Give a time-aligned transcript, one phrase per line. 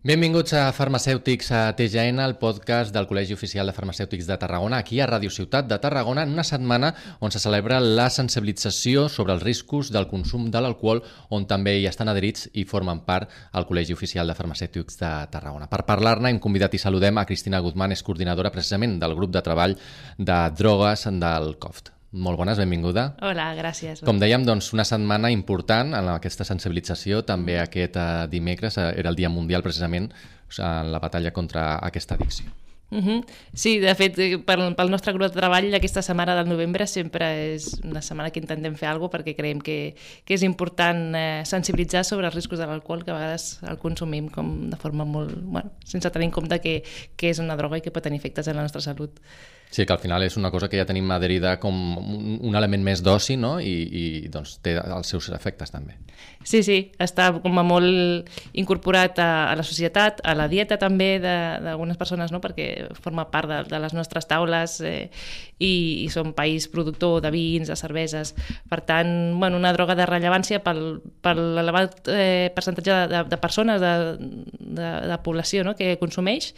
[0.00, 4.96] Benvinguts a Farmacèutics a TGN, el podcast del Col·legi Oficial de Farmacèutics de Tarragona, aquí
[4.96, 9.44] a Radio Ciutat de Tarragona, en una setmana on se celebra la sensibilització sobre els
[9.44, 13.92] riscos del consum de l'alcohol, on també hi estan adherits i formen part al Col·legi
[13.92, 15.68] Oficial de Farmacèutics de Tarragona.
[15.68, 19.44] Per parlar-ne hem convidat i saludem a Cristina Guzmán, és coordinadora precisament del grup de
[19.44, 19.76] treball
[20.16, 21.99] de drogues del COFT.
[22.10, 23.04] Molt bones, benvinguda.
[23.22, 24.00] Hola, gràcies.
[24.06, 27.22] Com dèiem, doncs, una setmana important en aquesta sensibilització.
[27.26, 30.10] També aquest eh, dimecres eh, era el Dia Mundial, precisament,
[30.58, 32.50] en la batalla contra aquesta addicció.
[32.90, 33.24] Uh -huh.
[33.54, 37.54] Sí, de fet, eh, pel, pel nostre grup de treball, aquesta setmana del novembre sempre
[37.54, 42.04] és una setmana que intentem fer alguna perquè creiem que, que és important eh, sensibilitzar
[42.04, 45.30] sobre els riscos de l'alcohol, que a vegades el consumim com de forma molt...
[45.42, 46.82] Bueno, sense tenir en compte que,
[47.16, 49.20] que és una droga i que pot tenir efectes en la nostra salut.
[49.70, 51.74] Sí, que al final és una cosa que ja tenim adherida com
[52.42, 53.58] un element més d'oci, no?
[53.62, 55.94] I, i doncs té els seus efectes també.
[56.42, 61.18] Sí, sí, està com a molt incorporat a, a la societat, a la dieta també
[61.20, 62.40] d'algunes persones, no?
[62.40, 65.10] perquè forma part de, de les nostres taules eh,
[65.60, 68.32] i, i som país productor de vins, de cerveses.
[68.72, 73.40] Per tant, bueno, una droga de rellevància pel, per l'elevat eh, percentatge de, de, de
[73.44, 73.94] persones, de,
[74.80, 75.76] de, de població no?
[75.76, 76.54] que consumeix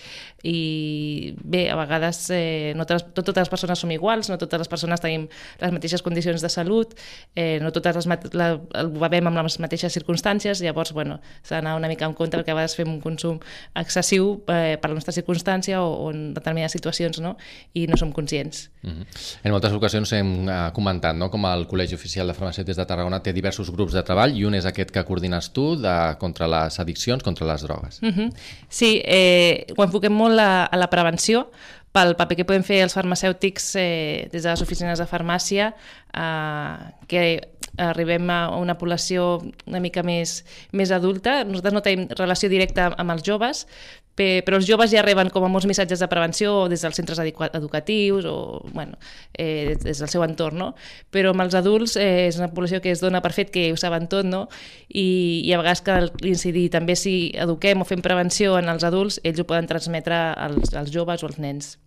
[0.47, 4.39] i bé, a vegades eh, no te les, no totes les persones som iguals, no
[4.39, 5.28] totes les persones tenim
[5.61, 6.95] les mateixes condicions de salut,
[7.34, 8.48] eh, no totes les la,
[8.81, 12.55] el bevem amb les mateixes circumstàncies, llavors, bueno, s'ha d'anar una mica en compte perquè
[12.55, 13.41] a vegades fem un consum
[13.75, 17.36] excessiu eh, per la nostra circumstància o, o en determinades situacions, no?
[17.75, 18.70] I no som conscients.
[18.83, 19.06] Mm -hmm.
[19.45, 21.30] En moltes ocasions hem eh, comentat no?
[21.30, 24.55] com el Col·legi Oficial de Farmacèutics de Tarragona té diversos grups de treball i un
[24.55, 28.03] és aquest que coordines tu de, contra les addiccions, contra les drogues.
[28.03, 28.33] Mm -hmm.
[28.69, 31.50] Sí, eh, ho enfoquem molt a, a la prevenció,
[31.93, 35.73] pel paper que podem fer els farmacèutics eh, des de les oficines de farmàcia,
[36.17, 37.25] eh, que
[37.81, 41.43] arribem a una població una mica més, més adulta.
[41.45, 43.67] Nosaltres no tenim relació directa amb els joves,
[44.15, 48.27] però els joves ja reben com a molts missatges de prevenció des dels centres educatius
[48.29, 48.98] o bueno,
[49.33, 50.75] eh, des del seu entorn, no?
[51.11, 53.79] però amb els adults eh, és una població que es dona per fet que ho
[53.80, 54.48] saben tot no?
[54.89, 59.20] I, i a vegades cal incidir també si eduquem o fem prevenció en els adults,
[59.24, 61.79] ells ho poden transmetre als, als joves o als nens.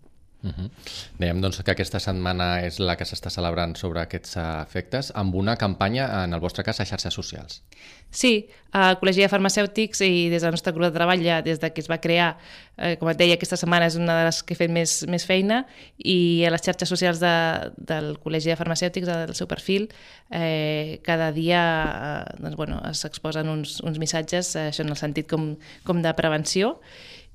[0.46, 0.70] Uh -huh.
[1.18, 5.56] Dèiem doncs, que aquesta setmana és la que s'està celebrant sobre aquests efectes amb una
[5.56, 7.64] campanya, en el vostre cas, a xarxes socials.
[8.12, 11.72] Sí, al Col·legi de Farmacèutics i des del nostre grup de treball, ja des de
[11.74, 12.38] que es va crear,
[12.78, 15.26] eh, com et deia, aquesta setmana és una de les que he fet més, més
[15.26, 15.66] feina
[15.98, 19.90] i a les xarxes socials de, del Col·legi de Farmacèutics, del seu perfil,
[20.30, 21.62] eh, cada dia
[22.30, 26.14] eh, doncs, bueno, s'exposen uns, uns missatges, eh, això en el sentit com, com de
[26.14, 26.80] prevenció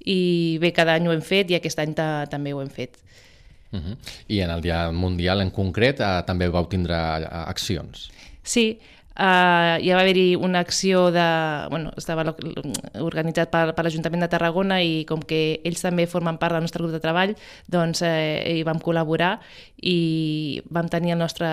[0.04, 2.98] i bé, cada any ho hem fet i aquest any també ho hem fet.
[3.72, 3.96] Uh -huh.
[4.28, 8.10] I en el Dia Mundial en concret eh, també vau tindre eh, accions?
[8.42, 8.80] Sí,
[9.20, 11.24] Uh, ja va haver-hi una acció de...
[11.68, 12.22] Bueno, estava
[13.02, 16.80] organitzat per, per l'Ajuntament de Tarragona i com que ells també formen part del nostre
[16.80, 17.34] grup de treball,
[17.68, 19.34] doncs eh, hi vam col·laborar
[19.82, 21.50] i vam tenir el nostre,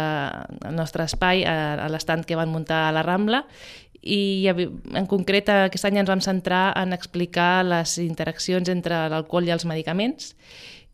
[0.70, 3.44] el nostre espai a, a l'estand que van muntar a la Rambla
[4.02, 9.54] i en concret aquest any ens vam centrar en explicar les interaccions entre l'alcohol i
[9.56, 10.34] els medicaments.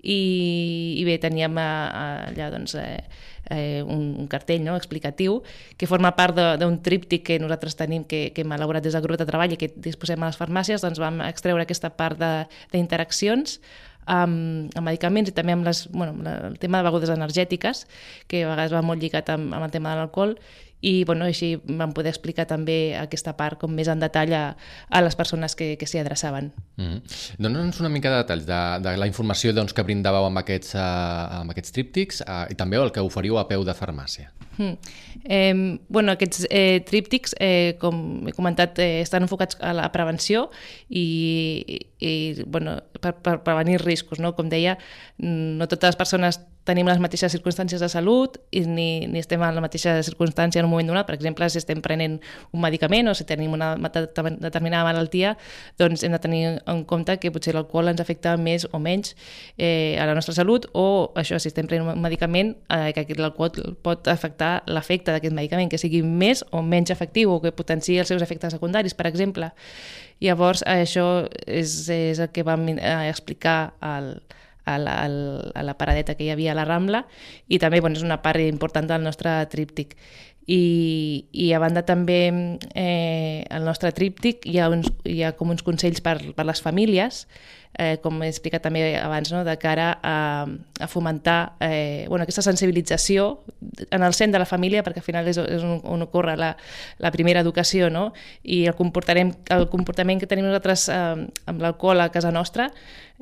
[0.03, 3.05] I, i bé, teníem allà doncs, eh,
[3.49, 5.37] eh, un, un cartell no, explicatiu
[5.79, 9.21] que forma part d'un tríptic que nosaltres tenim que, que hem elaborat des del grup
[9.21, 13.61] de treball i que disposem a les farmàcies, doncs vam extreure aquesta part d'interaccions
[14.05, 17.85] amb, amb medicaments i també amb, les, bueno, amb el tema de begudes energètiques,
[18.27, 20.35] que a vegades va molt lligat amb, amb el tema de l'alcohol,
[20.83, 24.43] i bueno, així vam poder explicar també aquesta part com més en detall a,
[24.91, 26.51] a les persones que, que s'hi adreçaven.
[26.75, 27.01] Mm -hmm.
[27.39, 31.39] Dóna'ns una mica de detalls de, de la informació doncs, que brindàveu amb aquests, uh,
[31.41, 34.31] amb aquests tríptics uh, i també el que oferiu a peu de farmàcia.
[34.57, 34.77] Mm.
[35.23, 40.49] Eh, bueno, aquests eh, tríptics, eh, com he comentat, eh, estan enfocats a la prevenció
[40.89, 44.19] i, i bueno, per, per prevenir riscos.
[44.19, 44.35] No?
[44.35, 44.77] Com deia,
[45.17, 49.55] no totes les persones tenim les mateixes circumstàncies de salut i ni, ni estem en
[49.55, 51.07] la mateixa circumstància en un moment donat.
[51.07, 52.19] Per exemple, si estem prenent
[52.51, 55.35] un medicament o si tenim una determinada malaltia,
[55.79, 59.15] doncs hem de tenir en compte que potser l'alcohol ens afecta més o menys
[59.57, 63.75] eh, a la nostra salut o això, si estem prenent un medicament, eh, que l'alcohol
[63.83, 68.11] pot afectar l'efecte d'aquest medicament, que sigui més o menys efectiu o que potenciï els
[68.13, 69.51] seus efectes secundaris, per exemple.
[70.23, 74.13] Llavors, això és, és el que vam eh, explicar al,
[74.65, 77.05] a la, a la paradeta que hi havia a la Rambla
[77.47, 79.97] i també bueno, és una part important del nostre tríptic.
[80.45, 82.27] i, i a banda també
[82.75, 86.61] eh, el nostre tríptic hi ha, uns, hi ha com uns consells per, per les
[86.61, 87.27] famílies
[87.77, 89.43] eh, com he explicat també abans, no?
[89.45, 90.45] de cara a,
[90.79, 93.43] a fomentar eh, bueno, aquesta sensibilització
[93.89, 96.53] en el centre de la família, perquè al final és, és on, on ocorre la,
[97.01, 98.11] la primera educació, no?
[98.43, 102.69] i el comportament, el comportament que tenim nosaltres eh, amb l'alcohol a casa nostra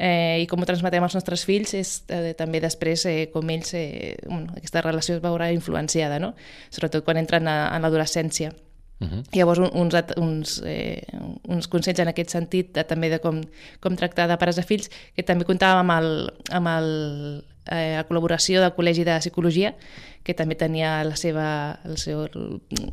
[0.02, 3.76] eh, i com ho transmetem als nostres fills és eh, també després eh, com ells,
[3.78, 6.34] eh, bueno, aquesta relació es veurà influenciada, no?
[6.74, 8.56] sobretot quan entren a, a l'adolescència.
[9.02, 9.22] Uh -huh.
[9.34, 11.02] Llavors, uns, uns, eh,
[11.48, 13.42] uns consells en aquest sentit, de, també de com,
[13.80, 18.08] com tractar de pares a fills, que també comptàvem amb, el, amb el, eh, la
[18.08, 19.76] col·laboració del Col·legi de Psicologia,
[20.24, 21.48] que també tenia la seva,
[21.88, 22.28] el seu,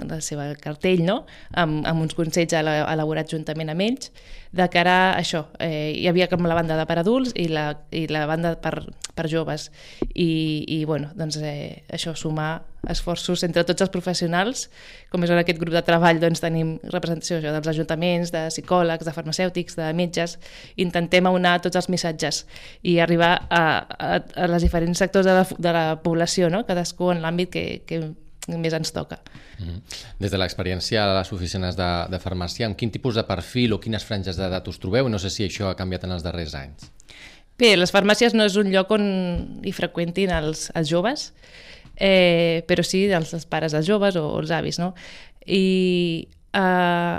[0.09, 1.23] la seva cartell, no?
[1.53, 4.13] amb, amb uns consells elaborats juntament amb ells,
[4.53, 5.45] de cara a això.
[5.61, 8.81] Eh, hi havia com la banda de per adults i la, i la banda per,
[9.15, 9.69] per joves.
[10.15, 14.69] I, i bueno, doncs, eh, això, sumar esforços entre tots els professionals.
[15.13, 19.05] Com és en aquest grup de treball, doncs, tenim representació això, dels ajuntaments, de psicòlegs,
[19.05, 20.39] de farmacèutics, de metges.
[20.81, 22.45] Intentem aunar tots els missatges
[22.83, 23.63] i arribar a,
[23.99, 26.65] a, a les diferents sectors de la, de la població, no?
[26.69, 28.01] cadascú en l'àmbit que, que
[28.57, 29.19] més ens toca.
[29.59, 29.81] Mm.
[30.23, 33.81] Des de l'experiència a les oficines de, de farmàcia, amb quin tipus de perfil o
[33.83, 35.11] quines franges d'edat us trobeu?
[35.13, 36.89] No sé si això ha canviat en els darrers anys.
[37.59, 39.05] Bé, les farmàcies no és un lloc on
[39.67, 41.33] hi freqüentin els, els joves,
[41.99, 44.93] eh, però sí els, els pares dels joves o, o els avis, no?
[45.43, 47.17] I eh,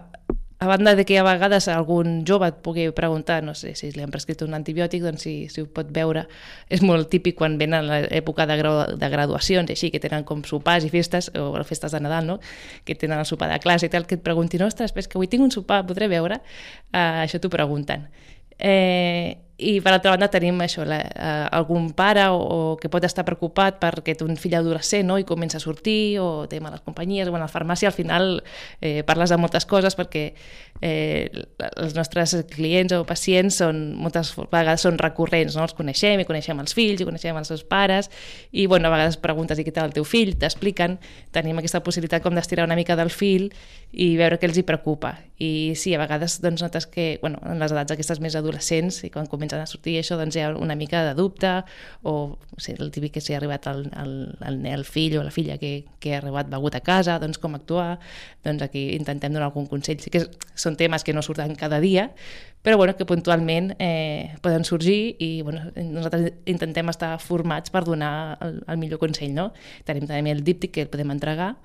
[0.60, 4.04] a banda de que a vegades algun jove et pugui preguntar, no sé si li
[4.04, 6.26] han prescrit un antibiòtic, doncs si, si ho pot veure.
[6.68, 10.84] És molt típic quan venen l'època de, grau, de graduacions, així, que tenen com sopars
[10.84, 12.40] i festes, o festes de Nadal, no?
[12.84, 15.32] que tenen el sopar de classe i tal, que et preguntin, ostres, és que avui
[15.32, 16.42] tinc un sopar, podré veure?
[16.92, 18.10] Uh, això t'ho pregunten.
[18.60, 23.04] Eh, i per altra banda tenim això, la, eh, algun pare o, o que pot
[23.04, 25.18] estar preocupat perquè té un fill adolescent no?
[25.20, 28.40] i comença a sortir o té males companyies o a la farmàcia al final
[28.80, 30.24] eh, parles de moltes coses perquè
[30.82, 31.28] eh,
[31.76, 35.68] els nostres clients o pacients són, moltes vegades són recurrents, no?
[35.68, 38.08] els coneixem i coneixem els fills i coneixem els seus pares
[38.52, 41.00] i bueno, a vegades preguntes i què tal el teu fill, t'expliquen,
[41.36, 43.50] tenim aquesta possibilitat com d'estirar una mica del fil
[43.92, 47.60] i veure què els hi preocupa i sí, a vegades doncs, notes que bueno, en
[47.60, 50.52] les edats aquestes més adolescents i quan comencen comencen a sortir això, doncs hi ha
[50.56, 51.64] una mica de dubte,
[52.04, 55.24] o o sigui, el típic que s'hi ha arribat el, el, el, el fill o
[55.24, 58.00] la filla que, que ha arribat begut a casa, doncs com actuar,
[58.44, 60.00] doncs aquí intentem donar algun consell.
[60.04, 60.26] Sí que
[60.56, 62.10] són temes que no surten cada dia,
[62.62, 68.38] però bueno, que puntualment eh, poden sorgir i bueno, nosaltres intentem estar formats per donar
[68.44, 69.32] el, el millor consell.
[69.34, 69.54] No?
[69.88, 71.56] Tenim també el díptic que el podem entregar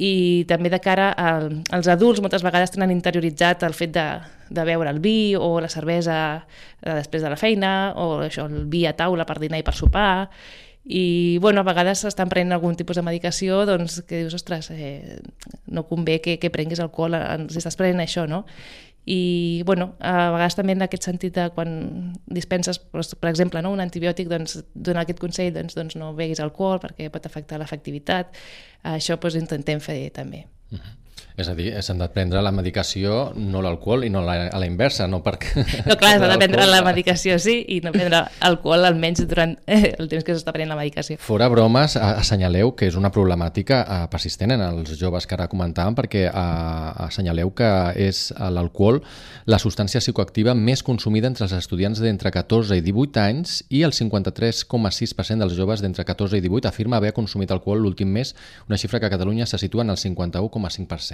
[0.00, 1.34] i també de cara a,
[1.76, 4.06] als adults moltes vegades tenen interioritzat el fet de,
[4.48, 8.64] de beure el vi o la cervesa eh, després de la feina o això, el
[8.72, 10.30] vi a taula per dinar i per sopar
[10.90, 15.20] i bueno, a vegades estan prenent algun tipus de medicació doncs, que dius, ostres, eh,
[15.68, 17.18] no convé que, que prenguis alcohol
[17.52, 18.46] si estàs prenent això, no?
[19.10, 21.72] I bueno, a vegades també en aquest sentit de quan
[22.30, 26.78] dispenses, per exemple, no, un antibiòtic, doncs, donar aquest consell, doncs, doncs no beguis alcohol
[26.82, 28.38] perquè pot afectar l'efectivitat.
[28.86, 30.44] Això doncs, intentem fer també.
[30.70, 30.96] Uh -huh.
[31.40, 34.68] És a dir, s'han de prendre la medicació, no l'alcohol, i no la, a la
[34.68, 35.64] inversa, no perquè...
[35.90, 39.94] No, clar, s'ha de prendre la medicació, sí, i no prendre alcohol almenys durant eh,
[39.96, 41.16] el temps que s'està prenent la medicació.
[41.22, 45.96] Fora bromes, assenyaleu que és una problemàtica eh, persistent en els joves que ara comentàvem,
[45.98, 47.70] perquè eh, assenyaleu que
[48.08, 49.00] és l'alcohol
[49.50, 53.94] la substància psicoactiva més consumida entre els estudiants d'entre 14 i 18 anys i el
[53.96, 58.34] 53,6% dels joves d'entre 14 i 18 afirma haver consumit alcohol l'últim mes,
[58.68, 61.09] una xifra que a Catalunya se situa en el 51,5%.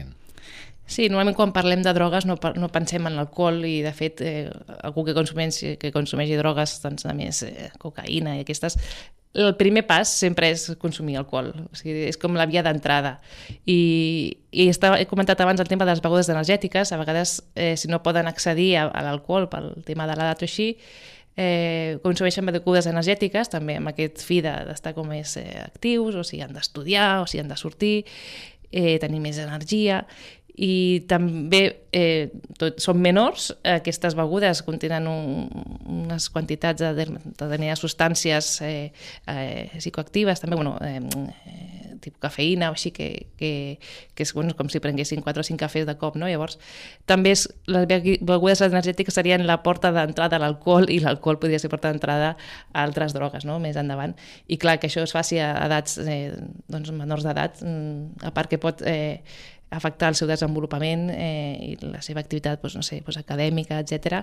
[0.87, 4.47] Sí, normalment quan parlem de drogues no, no pensem en l'alcohol i de fet eh,
[4.87, 8.79] algú que consumeix, que consumeixi drogues, doncs a més eh, cocaïna i aquestes,
[9.37, 13.17] el primer pas sempre és consumir alcohol, o sigui, és com la via d'entrada.
[13.69, 13.81] I,
[14.51, 17.91] i estava, he comentat abans el tema de les begudes energètiques, a vegades eh, si
[17.93, 20.71] no poden accedir a, a l'alcohol pel tema de l'edat o així,
[21.37, 26.25] eh, consumeixen begudes energètiques, també amb aquest fi d'estar de, com més eh, actius, o
[26.25, 28.07] si han d'estudiar, o si han de sortir,
[28.73, 30.03] eh, tenir més energia
[30.57, 35.51] i també eh, tot, són menors, aquestes begudes contenen un,
[35.99, 37.07] unes quantitats de, de
[37.37, 38.89] determinades substàncies eh,
[39.29, 43.09] eh, psicoactives, també, bueno, eh, tipus cafeïna o així, que,
[43.41, 43.51] que,
[44.15, 46.31] que és bueno, com si prenguessin 4 o 5 cafès de cop, no?
[46.31, 46.61] Llavors,
[47.11, 51.71] també és, les begudes energètiques serien la porta d'entrada a l'alcohol i l'alcohol podria ser
[51.73, 52.35] porta d'entrada
[52.73, 53.59] a altres drogues, no?
[53.63, 54.17] Més endavant.
[54.47, 56.33] I clar, que això es faci a edats, eh,
[56.73, 59.23] doncs, menors d'edat, mm, a part que pot eh,
[59.71, 64.23] afectar el seu desenvolupament eh, i la seva activitat doncs, no sé, doncs, acadèmica, etc.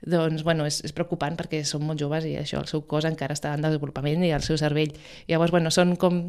[0.00, 3.36] doncs bueno, és, és preocupant perquè són molt joves i això, el seu cos encara
[3.36, 4.94] està en desenvolupament i el seu cervell.
[5.28, 6.22] Llavors, bueno, són com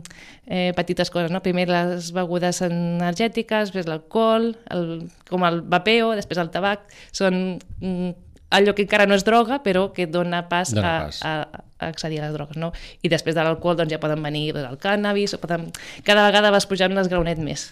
[0.45, 1.43] eh, petites coses, no?
[1.45, 4.89] Primer les begudes energètiques, després l'alcohol, el,
[5.29, 6.83] com el vapeo, després el tabac,
[7.15, 8.11] són mm,
[8.59, 11.23] allò que encara no és droga, però que dona pas, dona a, pas.
[11.23, 12.73] A, a accedir a les drogues, no?
[13.01, 15.69] I després de l'alcohol doncs, ja poden venir doncs, el cànnabis, o poden...
[16.03, 17.69] cada vegada vas pujant un esgraonet més.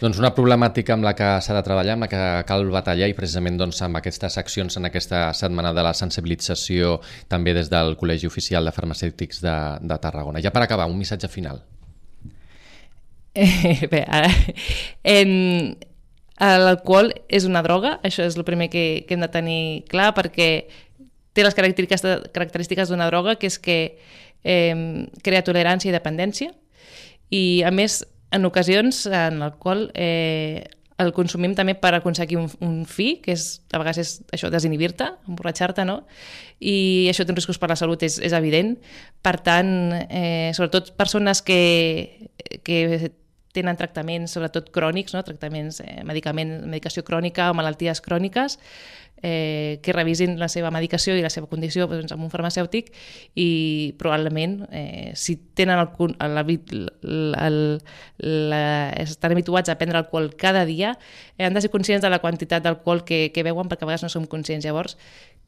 [0.00, 3.14] Doncs una problemàtica amb la que s'ha de treballar, amb la que cal batallar i
[3.16, 6.94] precisament doncs, amb aquestes accions en aquesta setmana de la sensibilització
[7.28, 10.40] també des del Col·legi Oficial de Farmacèutics de, de Tarragona.
[10.40, 11.60] Ja per acabar, un missatge final.
[13.36, 14.30] Eh, bé, ara,
[15.04, 15.34] en,
[16.40, 19.60] l'alcohol és una droga, això és el primer que, que hem de tenir
[19.92, 20.48] clar perquè
[21.36, 23.76] té les característiques, d'una droga que és que
[24.48, 26.54] eh, crea tolerància i dependència
[27.28, 30.68] i a més en ocasions en el qual eh,
[31.00, 35.06] el consumim també per aconseguir un, un fi, que és, a vegades és això, desinhibir-te,
[35.30, 36.02] emborratxar-te, no?
[36.60, 38.74] I això té riscos per la salut, és, és evident.
[39.24, 39.72] Per tant,
[40.08, 42.28] eh, sobretot persones que,
[42.66, 43.10] que
[43.56, 45.24] tenen tractaments, sobretot crònics, no?
[45.26, 48.58] tractaments, eh, medicament, medicació crònica o malalties cròniques,
[49.22, 52.90] eh, que revisin la seva medicació i la seva condició doncs, amb un farmacèutic
[53.38, 55.90] i probablement eh, si tenen el,
[56.20, 56.78] el, el,
[57.36, 57.58] el,
[58.50, 58.62] la,
[58.96, 60.96] estan habituats a prendre alcohol cada dia
[61.36, 64.06] eh, han de ser conscients de la quantitat d'alcohol que, que beuen perquè a vegades
[64.06, 64.64] no som conscients.
[64.64, 64.96] Llavors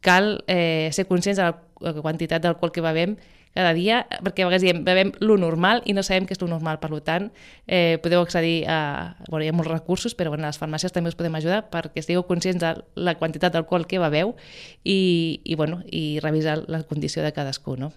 [0.02, 1.56] cal eh, ser conscients de la
[2.02, 3.16] quantitat d'alcohol que bevem
[3.52, 6.48] cada dia, perquè a vegades diem, bevem lo normal i no sabem què és lo
[6.48, 6.78] normal.
[6.80, 7.28] Per tant,
[7.66, 9.16] eh, podeu accedir a...
[9.28, 12.24] Bueno, hi ha molts recursos, però bueno, les farmàcies també us podem ajudar perquè estigueu
[12.28, 14.34] conscients de la quantitat d'alcohol que beveu
[14.84, 17.76] i, i, bueno, i revisar la condició de cadascú.
[17.76, 17.92] No?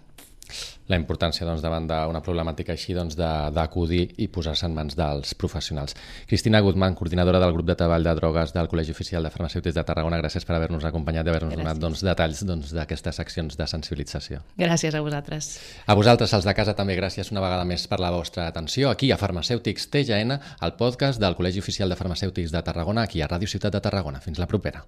[0.86, 5.96] La importància doncs, davant d'una problemàtica així doncs, d'acudir i posar-se en mans dels professionals.
[6.28, 9.84] Cristina Guzmán, coordinadora del grup de treball de drogues del Col·legi Oficial de Farmacèutics de
[9.86, 13.70] Tarragona, gràcies per haver-nos acompanyat i haver-nos donat doncs, detalls doncs, d'aquestes doncs, accions de
[13.70, 14.42] sensibilització.
[14.60, 15.50] Gràcies a vosaltres.
[15.86, 19.10] A vosaltres, els de casa, també gràcies una vegada més per la vostra atenció aquí
[19.10, 23.50] a Farmacèutics TGN, el podcast del Col·legi Oficial de Farmacèutics de Tarragona, aquí a Ràdio
[23.50, 24.22] Ciutat de Tarragona.
[24.22, 24.86] Fins la propera.